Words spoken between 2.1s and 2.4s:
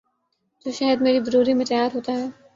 ہے۔